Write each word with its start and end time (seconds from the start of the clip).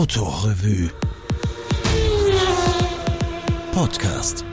Autorevue 0.00 0.88
Podcast 3.70 4.46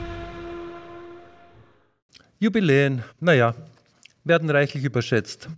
Jubiläen, 2.38 3.02
naja, 3.18 3.54
werden 4.24 4.50
reichlich 4.50 4.84
überschätzt. 4.84 5.48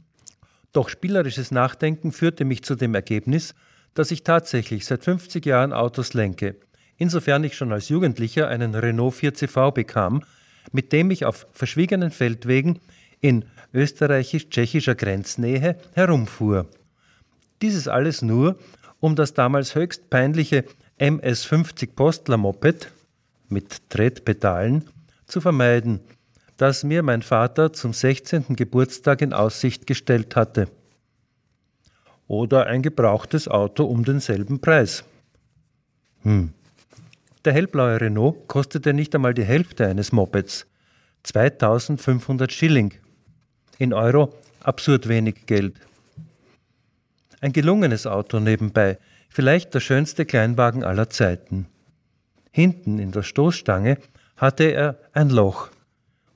Doch 0.73 0.91
spielerisches 0.91 1.51
Nachdenken 1.51 2.13
führte 2.13 2.45
mich 2.45 2.63
zu 2.63 2.77
dem 2.77 2.95
Ergebnis, 2.95 3.57
dass 3.95 4.13
ich 4.13 4.23
tatsächlich 4.23 4.87
seit 4.87 5.03
50 5.03 5.45
Jahren 5.45 5.73
Autos 5.73 6.15
lenke. 6.15 6.55
Insofern 6.97 7.43
ich 7.43 7.57
schon 7.57 7.73
als 7.73 7.89
Jugendlicher 7.89 8.47
einen 8.47 8.77
Renault 8.77 9.17
4CV 9.17 9.73
bekam, 9.73 10.23
mit 10.71 10.93
dem 10.93 11.11
ich 11.11 11.25
auf 11.25 11.49
verschwiegenen 11.51 12.13
Feldwegen 12.13 12.79
in 13.21 13.45
österreichisch-tschechischer 13.75 14.95
Grenznähe 14.95 15.81
herumfuhr. 15.95 16.69
Dieses 17.61 17.89
alles 17.89 18.23
nur, 18.23 18.57
um 19.01 19.17
das 19.17 19.35
damals 19.35 19.75
höchst 19.75 20.11
peinliche 20.11 20.65
MS-50 20.99 21.95
Postler 21.95 22.37
Moped 22.37 22.93
mit 23.49 23.89
Tretpedalen 23.89 24.85
zu 25.27 25.41
vermeiden, 25.41 26.01
das 26.57 26.85
mir 26.85 27.03
mein 27.03 27.23
Vater 27.23 27.73
zum 27.73 27.93
16. 27.93 28.55
Geburtstag 28.55 29.23
in 29.23 29.33
Aussicht 29.33 29.87
gestellt 29.87 30.37
hatte. 30.37 30.69
Oder 32.29 32.67
ein 32.67 32.83
gebrauchtes 32.83 33.49
Auto 33.49 33.85
um 33.85 34.05
denselben 34.05 34.61
Preis. 34.61 35.05
Hm. 36.23 36.53
Der 37.45 37.55
hellblaue 37.55 38.01
Renault 38.01 38.47
kostete 38.47 38.93
nicht 38.93 39.15
einmal 39.15 39.33
die 39.33 39.45
Hälfte 39.45 39.87
eines 39.87 40.13
Mopeds. 40.13 40.67
2500 41.23 42.53
Schilling. 42.53 42.93
In 43.79 43.95
Euro 43.95 44.35
absurd 44.63 45.09
wenig 45.09 45.47
Geld. 45.47 45.75
Ein 47.41 47.53
gelungenes 47.53 48.07
Auto 48.07 48.39
nebenbei, 48.39 48.99
vielleicht 49.29 49.73
der 49.75 49.81
schönste 49.81 50.27
Kleinwagen 50.27 50.85
aller 50.85 51.09
Zeiten. 51.09 51.67
Hinten 52.51 52.99
in 52.99 53.13
der 53.13 53.23
Stoßstange 53.23 53.99
hatte 54.37 54.65
er 54.65 54.99
ein 55.13 55.31
Loch, 55.31 55.71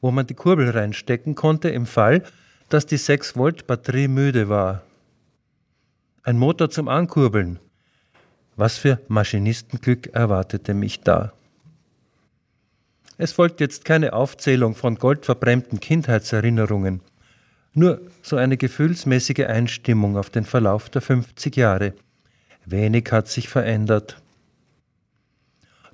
wo 0.01 0.11
man 0.11 0.27
die 0.27 0.34
Kurbel 0.34 0.70
reinstecken 0.70 1.34
konnte 1.34 1.69
im 1.69 1.87
Fall, 1.87 2.23
dass 2.69 2.87
die 2.87 2.97
6 2.97 3.37
Volt 3.37 3.67
Batterie 3.67 4.09
müde 4.09 4.48
war. 4.48 4.83
Ein 6.23 6.39
Motor 6.39 6.70
zum 6.70 6.89
Ankurbeln. 6.89 7.59
Was 8.57 8.79
für 8.79 9.01
Maschinistenglück 9.09 10.14
erwartete 10.14 10.73
mich 10.73 11.01
da. 11.01 11.33
Es 13.19 13.33
folgt 13.33 13.61
jetzt 13.61 13.84
keine 13.84 14.12
Aufzählung 14.12 14.75
von 14.75 14.97
goldverbrämten 14.97 15.81
Kindheitserinnerungen 15.81 17.01
nur 17.75 18.00
so 18.22 18.36
eine 18.36 18.56
gefühlsmäßige 18.56 19.47
Einstimmung 19.47 20.17
auf 20.17 20.30
den 20.30 20.44
Verlauf 20.44 20.89
der 20.91 21.03
50 21.03 21.56
Jahre. 21.56 21.94
Wenig 22.64 23.11
hat 23.11 23.28
sich 23.28 23.48
verändert. 23.48 24.20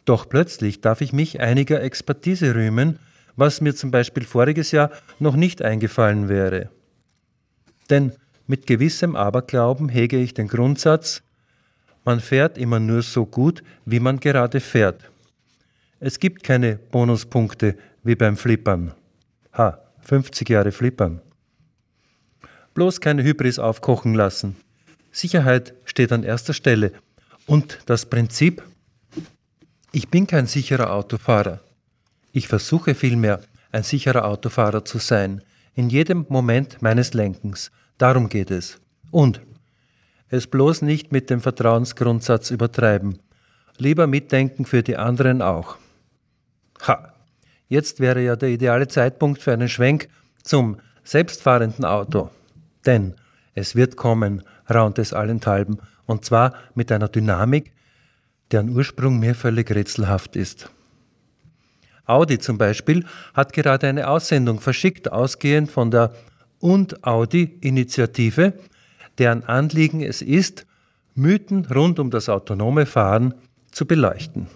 Doch 0.05 0.29
plötzlich 0.29 0.81
darf 0.81 1.01
ich 1.01 1.13
mich 1.13 1.41
einiger 1.41 1.83
Expertise 1.83 2.55
rühmen, 2.55 2.99
was 3.37 3.61
mir 3.61 3.75
zum 3.75 3.91
Beispiel 3.91 4.25
voriges 4.25 4.71
Jahr 4.71 4.91
noch 5.19 5.37
nicht 5.37 5.63
eingefallen 5.63 6.29
wäre. 6.29 6.71
Denn 7.89 8.13
mit 8.47 8.67
gewissem 8.67 9.17
Aberglauben 9.17 9.89
hege 9.89 10.17
ich 10.19 10.35
den 10.35 10.49
Grundsatz, 10.49 11.23
man 12.05 12.21
fährt 12.21 12.57
immer 12.57 12.81
nur 12.81 13.03
so 13.03 13.27
gut, 13.27 13.63
wie 13.85 14.01
man 14.01 14.21
gerade 14.21 14.61
fährt. 14.61 15.11
Es 16.01 16.19
gibt 16.19 16.43
keine 16.43 16.77
Bonuspunkte 16.77 17.77
wie 18.03 18.15
beim 18.15 18.37
Flippern. 18.37 18.95
Ha, 19.53 19.79
50 20.01 20.49
Jahre 20.49 20.73
Flippern. 20.73 21.21
Bloß 22.75 23.01
keine 23.01 23.23
Hybris 23.23 23.59
aufkochen 23.59 24.15
lassen. 24.15 24.57
Sicherheit 25.13 25.75
steht 25.85 26.13
an 26.13 26.23
erster 26.23 26.55
Stelle. 26.55 26.93
Und 27.47 27.79
das 27.87 28.07
Prinzip? 28.07 28.63
Ich 29.93 30.09
bin 30.09 30.27
kein 30.27 30.47
sicherer 30.47 30.93
Autofahrer. 30.93 31.61
Ich 32.33 32.47
versuche 32.47 32.95
vielmehr, 32.95 33.41
ein 33.73 33.83
sicherer 33.83 34.25
Autofahrer 34.25 34.85
zu 34.85 34.99
sein, 34.99 35.43
in 35.75 35.91
jedem 35.91 36.27
Moment 36.29 36.81
meines 36.81 37.15
Lenkens. 37.15 37.71
Darum 37.99 38.29
geht 38.29 38.51
es. 38.51 38.79
Und 39.11 39.41
es 40.29 40.47
bloß 40.47 40.83
nicht 40.83 41.11
mit 41.11 41.29
dem 41.29 41.41
Vertrauensgrundsatz 41.41 42.51
übertreiben. 42.51 43.19
Lieber 43.79 44.07
mitdenken 44.07 44.65
für 44.65 44.83
die 44.83 44.97
anderen 44.97 45.43
auch. 45.43 45.77
Ha, 46.87 47.13
jetzt 47.69 47.99
wäre 47.99 48.23
ja 48.23 48.37
der 48.37 48.51
ideale 48.51 48.87
Zeitpunkt 48.87 49.43
für 49.43 49.53
einen 49.53 49.69
Schwenk 49.69 50.09
zum 50.43 50.77
selbstfahrenden 51.03 51.85
Auto. 51.85 52.31
Denn 52.91 53.15
es 53.55 53.77
wird 53.77 53.95
kommen, 53.97 54.43
raunt 54.69 54.99
es 54.99 55.13
allenthalben, 55.13 55.79
und 56.07 56.25
zwar 56.25 56.55
mit 56.75 56.91
einer 56.91 57.09
Dynamik, 57.09 57.71
deren 58.51 58.71
Ursprung 58.71 59.21
mir 59.21 59.37
völlig 59.37 59.71
rätselhaft 59.71 60.35
ist. 60.35 60.71
Audi 62.05 62.41
zum 62.41 62.59
Beispiel 62.59 63.07
hat 63.33 63.53
gerade 63.53 63.87
eine 63.87 64.09
Aussendung 64.09 64.59
verschickt, 64.59 65.13
ausgehend 65.13 65.71
von 65.71 65.93
der 65.93 66.13
Und 66.59 67.05
Audi-Initiative, 67.05 68.55
deren 69.19 69.45
Anliegen 69.45 70.03
es 70.03 70.21
ist, 70.21 70.67
Mythen 71.15 71.67
rund 71.67 72.01
um 72.01 72.11
das 72.11 72.29
autonome 72.29 72.87
Fahren 72.87 73.35
zu 73.71 73.87
beleuchten. 73.87 74.49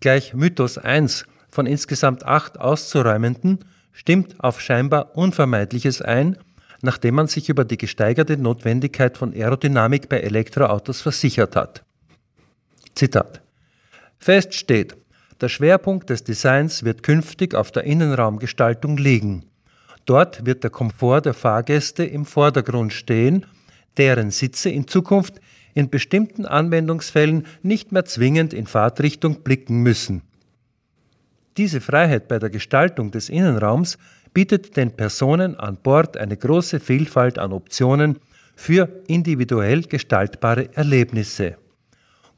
Gleich 0.00 0.34
Mythos 0.34 0.76
1 0.76 1.24
von 1.50 1.66
insgesamt 1.66 2.26
acht 2.26 2.58
auszuräumenden 2.58 3.60
stimmt 3.92 4.42
auf 4.42 4.60
scheinbar 4.60 5.16
Unvermeidliches 5.16 6.02
ein, 6.02 6.36
nachdem 6.82 7.14
man 7.14 7.28
sich 7.28 7.48
über 7.48 7.64
die 7.64 7.78
gesteigerte 7.78 8.36
Notwendigkeit 8.36 9.16
von 9.16 9.32
Aerodynamik 9.32 10.08
bei 10.08 10.20
Elektroautos 10.20 11.00
versichert 11.00 11.56
hat. 11.56 11.84
Zitat. 12.94 13.40
Fest 14.18 14.54
steht, 14.54 14.96
der 15.40 15.48
Schwerpunkt 15.48 16.10
des 16.10 16.24
Designs 16.24 16.84
wird 16.84 17.02
künftig 17.02 17.54
auf 17.54 17.72
der 17.72 17.84
Innenraumgestaltung 17.84 18.96
liegen. 18.96 19.44
Dort 20.04 20.44
wird 20.46 20.64
der 20.64 20.70
Komfort 20.70 21.22
der 21.22 21.34
Fahrgäste 21.34 22.04
im 22.04 22.24
Vordergrund 22.24 22.92
stehen, 22.92 23.46
deren 23.96 24.30
Sitze 24.30 24.70
in 24.70 24.88
Zukunft 24.88 25.40
in 25.74 25.90
bestimmten 25.90 26.44
Anwendungsfällen 26.44 27.46
nicht 27.62 27.92
mehr 27.92 28.04
zwingend 28.04 28.52
in 28.52 28.66
Fahrtrichtung 28.66 29.42
blicken 29.42 29.78
müssen. 29.78 30.22
Diese 31.56 31.80
Freiheit 31.80 32.28
bei 32.28 32.38
der 32.38 32.50
Gestaltung 32.50 33.10
des 33.10 33.28
Innenraums 33.28 33.98
bietet 34.32 34.76
den 34.76 34.92
Personen 34.92 35.56
an 35.56 35.76
Bord 35.76 36.16
eine 36.16 36.36
große 36.36 36.80
Vielfalt 36.80 37.38
an 37.38 37.52
Optionen 37.52 38.18
für 38.56 38.88
individuell 39.06 39.82
gestaltbare 39.82 40.74
Erlebnisse. 40.74 41.56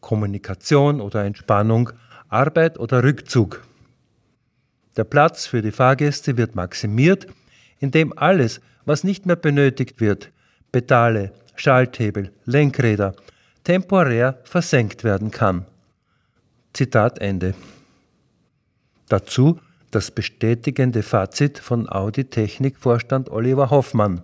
Kommunikation 0.01 1.01
oder 1.01 1.25
Entspannung, 1.25 1.91
Arbeit 2.29 2.79
oder 2.79 3.05
Rückzug. 3.05 3.63
Der 4.97 5.05
Platz 5.05 5.47
für 5.47 5.63
die 5.63 5.73
Fahrgäste 5.73 6.37
wird 6.37 6.55
maximiert, 6.55 7.27
indem 7.79 8.17
alles, 8.17 8.61
was 8.85 9.05
nicht 9.05 9.27
mehr 9.27 9.37
benötigt 9.37 10.01
wird, 10.01 10.31
Pedale, 10.73 11.33
Schalthebel, 11.57 12.33
Lenkräder, 12.45 13.15
temporär 13.63 14.39
versenkt 14.45 15.05
werden 15.05 15.31
kann. 15.31 15.67
Zitat 16.73 17.21
Ende. 17.21 17.55
Dazu 19.09 19.59
das 19.91 20.11
bestätigende 20.11 21.03
Fazit 21.03 21.59
von 21.59 21.89
Audi 21.89 22.25
Technik-Vorstand 22.25 23.31
Oliver 23.31 23.71
Hoffmann. 23.71 24.23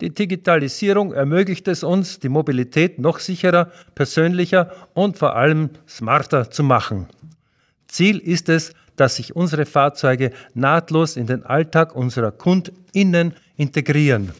Die 0.00 0.10
Digitalisierung 0.10 1.12
ermöglicht 1.12 1.68
es 1.68 1.82
uns, 1.82 2.18
die 2.18 2.28
Mobilität 2.28 2.98
noch 2.98 3.18
sicherer, 3.18 3.70
persönlicher 3.94 4.70
und 4.94 5.18
vor 5.18 5.36
allem 5.36 5.70
smarter 5.88 6.50
zu 6.50 6.62
machen. 6.62 7.06
Ziel 7.88 8.18
ist 8.18 8.48
es, 8.48 8.72
dass 8.96 9.16
sich 9.16 9.36
unsere 9.36 9.66
Fahrzeuge 9.66 10.32
nahtlos 10.54 11.16
in 11.16 11.26
den 11.26 11.44
Alltag 11.44 11.94
unserer 11.94 12.30
KundInnen 12.30 13.34
integrieren. 13.56 14.32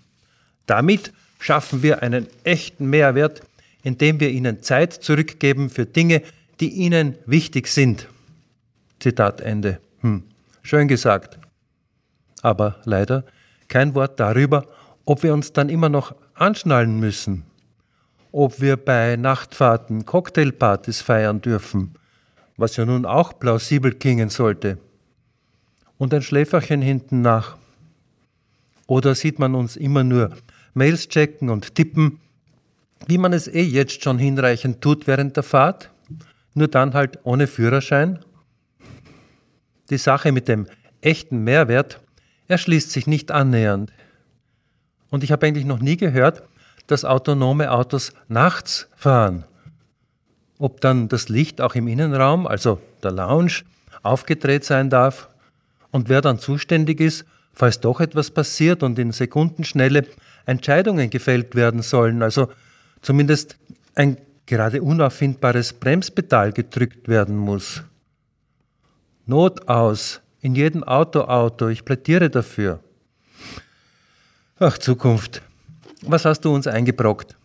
Damit 0.66 1.12
schaffen 1.38 1.82
wir 1.82 2.02
einen 2.02 2.26
echten 2.44 2.86
Mehrwert, 2.86 3.42
indem 3.82 4.20
wir 4.20 4.30
ihnen 4.30 4.62
Zeit 4.62 4.92
zurückgeben 4.92 5.70
für 5.70 5.86
Dinge, 5.86 6.22
die 6.60 6.70
ihnen 6.70 7.16
wichtig 7.26 7.68
sind. 7.68 8.08
Zitat 9.00 9.40
Ende. 9.40 9.80
Hm. 10.00 10.24
Schön 10.62 10.88
gesagt. 10.88 11.38
Aber 12.42 12.76
leider 12.84 13.24
kein 13.68 13.94
Wort 13.94 14.20
darüber, 14.20 14.66
ob 15.04 15.22
wir 15.22 15.32
uns 15.32 15.52
dann 15.52 15.68
immer 15.68 15.88
noch 15.88 16.14
anschnallen 16.34 16.98
müssen, 16.98 17.44
ob 18.32 18.60
wir 18.60 18.76
bei 18.76 19.16
Nachtfahrten 19.16 20.04
Cocktailpartys 20.04 21.00
feiern 21.00 21.40
dürfen, 21.40 21.94
was 22.56 22.76
ja 22.76 22.84
nun 22.84 23.06
auch 23.06 23.38
plausibel 23.38 23.92
klingen 23.92 24.28
sollte. 24.28 24.78
Und 25.98 26.12
ein 26.12 26.22
Schläferchen 26.22 26.82
hinten 26.82 27.22
nach. 27.22 27.56
Oder 28.86 29.14
sieht 29.14 29.38
man 29.38 29.54
uns 29.54 29.76
immer 29.76 30.04
nur 30.04 30.30
Mails 30.74 31.08
checken 31.08 31.48
und 31.48 31.74
tippen, 31.74 32.20
wie 33.06 33.18
man 33.18 33.32
es 33.32 33.48
eh 33.48 33.62
jetzt 33.62 34.02
schon 34.02 34.18
hinreichend 34.18 34.80
tut 34.80 35.06
während 35.06 35.36
der 35.36 35.42
Fahrt, 35.42 35.90
nur 36.54 36.68
dann 36.68 36.94
halt 36.94 37.20
ohne 37.24 37.46
Führerschein 37.46 38.18
die 39.90 39.98
Sache 39.98 40.32
mit 40.32 40.48
dem 40.48 40.66
echten 41.00 41.44
Mehrwert 41.44 42.00
erschließt 42.48 42.90
sich 42.90 43.06
nicht 43.06 43.30
annähernd. 43.30 43.92
Und 45.10 45.24
ich 45.24 45.32
habe 45.32 45.46
eigentlich 45.46 45.64
noch 45.64 45.80
nie 45.80 45.96
gehört, 45.96 46.42
dass 46.86 47.04
autonome 47.04 47.70
Autos 47.70 48.12
nachts 48.28 48.88
fahren. 48.96 49.44
Ob 50.58 50.80
dann 50.80 51.08
das 51.08 51.28
Licht 51.28 51.60
auch 51.60 51.74
im 51.74 51.88
Innenraum, 51.88 52.46
also 52.46 52.80
der 53.02 53.12
Lounge, 53.12 53.62
aufgedreht 54.02 54.64
sein 54.64 54.90
darf 54.90 55.28
und 55.90 56.08
wer 56.08 56.20
dann 56.20 56.38
zuständig 56.38 57.00
ist, 57.00 57.24
falls 57.52 57.80
doch 57.80 58.00
etwas 58.00 58.30
passiert 58.30 58.82
und 58.82 58.98
in 58.98 59.12
Sekundenschnelle 59.12 60.06
Entscheidungen 60.44 61.10
gefällt 61.10 61.54
werden 61.54 61.82
sollen, 61.82 62.22
also 62.22 62.48
zumindest 63.02 63.56
ein 63.94 64.18
gerade 64.46 64.82
unauffindbares 64.82 65.72
Bremspedal 65.72 66.52
gedrückt 66.52 67.08
werden 67.08 67.36
muss. 67.36 67.82
Not 69.28 69.68
aus, 69.68 70.20
in 70.40 70.54
jedem 70.54 70.84
Auto 70.84 71.22
Auto, 71.22 71.66
ich 71.66 71.84
plädiere 71.84 72.30
dafür. 72.30 72.78
Ach 74.60 74.78
Zukunft, 74.78 75.42
was 76.02 76.24
hast 76.24 76.42
du 76.42 76.54
uns 76.54 76.68
eingebrockt? 76.68 77.36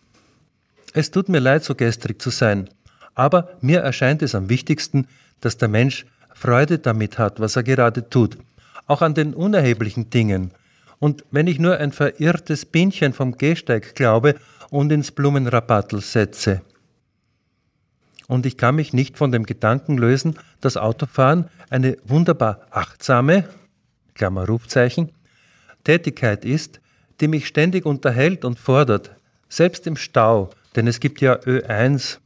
Es 0.94 1.10
tut 1.10 1.28
mir 1.28 1.40
leid, 1.40 1.64
so 1.64 1.74
gestrig 1.74 2.22
zu 2.22 2.30
sein, 2.30 2.70
aber 3.16 3.48
mir 3.60 3.80
erscheint 3.80 4.22
es 4.22 4.36
am 4.36 4.48
wichtigsten, 4.48 5.08
dass 5.40 5.56
der 5.56 5.66
Mensch 5.66 6.06
Freude 6.34 6.78
damit 6.78 7.18
hat, 7.18 7.40
was 7.40 7.56
er 7.56 7.64
gerade 7.64 8.08
tut, 8.08 8.38
auch 8.86 9.02
an 9.02 9.14
den 9.14 9.34
unerheblichen 9.34 10.08
Dingen. 10.08 10.52
Und 11.00 11.24
wenn 11.32 11.48
ich 11.48 11.58
nur 11.58 11.78
ein 11.78 11.90
verirrtes 11.90 12.64
Bienchen 12.64 13.12
vom 13.12 13.36
Gehsteig 13.36 13.96
glaube 13.96 14.36
und 14.70 14.92
ins 14.92 15.10
Blumenrabattel 15.10 16.00
setze. 16.00 16.62
Und 18.32 18.46
ich 18.46 18.56
kann 18.56 18.76
mich 18.76 18.94
nicht 18.94 19.18
von 19.18 19.30
dem 19.30 19.44
Gedanken 19.44 19.98
lösen, 19.98 20.38
dass 20.62 20.78
Autofahren 20.78 21.50
eine 21.68 21.98
wunderbar 22.02 22.66
achtsame, 22.70 23.46
Klammer 24.14 24.46
Rufzeichen, 24.46 25.12
Tätigkeit 25.84 26.46
ist, 26.46 26.80
die 27.20 27.28
mich 27.28 27.46
ständig 27.46 27.84
unterhält 27.84 28.46
und 28.46 28.58
fordert, 28.58 29.10
selbst 29.50 29.86
im 29.86 29.96
Stau, 29.96 30.48
denn 30.74 30.86
es 30.86 30.98
gibt 30.98 31.20
ja 31.20 31.34
Ö1. 31.40 32.20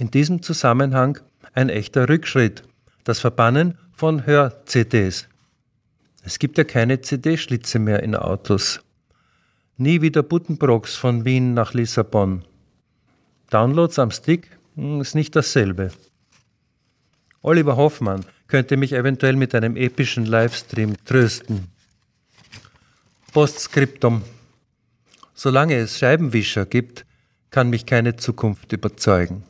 In 0.00 0.10
diesem 0.10 0.42
Zusammenhang 0.42 1.20
ein 1.52 1.68
echter 1.68 2.08
Rückschritt, 2.08 2.64
das 3.04 3.20
Verbannen 3.20 3.78
von 3.92 4.26
Hör-CDs. 4.26 5.28
Es 6.24 6.40
gibt 6.40 6.58
ja 6.58 6.64
keine 6.64 7.00
CD-Schlitze 7.00 7.78
mehr 7.78 8.02
in 8.02 8.16
Autos. 8.16 8.80
Nie 9.76 10.02
wieder 10.02 10.24
Buttenbrocks 10.24 10.96
von 10.96 11.24
Wien 11.24 11.54
nach 11.54 11.72
Lissabon. 11.72 12.42
Downloads 13.50 13.98
am 13.98 14.10
Stick 14.10 14.48
hm, 14.76 15.00
ist 15.00 15.14
nicht 15.14 15.34
dasselbe. 15.36 15.90
Oliver 17.42 17.76
Hoffmann 17.76 18.24
könnte 18.46 18.76
mich 18.76 18.92
eventuell 18.92 19.36
mit 19.36 19.54
einem 19.54 19.76
epischen 19.76 20.24
Livestream 20.24 20.94
trösten. 21.04 21.68
Postskriptum. 23.32 24.22
Solange 25.34 25.76
es 25.76 25.98
Scheibenwischer 25.98 26.66
gibt, 26.66 27.06
kann 27.50 27.70
mich 27.70 27.86
keine 27.86 28.16
Zukunft 28.16 28.72
überzeugen. 28.72 29.44